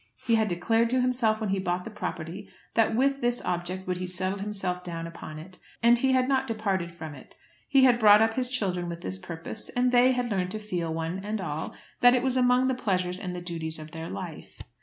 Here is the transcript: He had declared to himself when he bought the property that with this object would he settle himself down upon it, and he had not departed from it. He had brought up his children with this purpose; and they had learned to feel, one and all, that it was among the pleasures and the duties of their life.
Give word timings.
He 0.25 0.33
had 0.33 0.47
declared 0.47 0.89
to 0.89 0.99
himself 1.01 1.39
when 1.39 1.51
he 1.51 1.59
bought 1.59 1.83
the 1.83 1.91
property 1.91 2.49
that 2.73 2.95
with 2.95 3.21
this 3.21 3.39
object 3.45 3.85
would 3.85 3.97
he 3.97 4.07
settle 4.07 4.39
himself 4.39 4.83
down 4.83 5.05
upon 5.05 5.37
it, 5.37 5.59
and 5.83 5.99
he 5.99 6.11
had 6.13 6.27
not 6.27 6.47
departed 6.47 6.91
from 6.91 7.13
it. 7.13 7.35
He 7.69 7.83
had 7.83 7.99
brought 7.99 8.19
up 8.19 8.33
his 8.33 8.49
children 8.49 8.89
with 8.89 9.01
this 9.01 9.19
purpose; 9.19 9.69
and 9.69 9.91
they 9.91 10.13
had 10.13 10.31
learned 10.31 10.49
to 10.49 10.59
feel, 10.59 10.91
one 10.91 11.19
and 11.23 11.39
all, 11.39 11.75
that 11.99 12.15
it 12.15 12.23
was 12.23 12.35
among 12.35 12.65
the 12.65 12.73
pleasures 12.73 13.19
and 13.19 13.35
the 13.35 13.41
duties 13.41 13.77
of 13.77 13.91
their 13.91 14.09
life. 14.09 14.57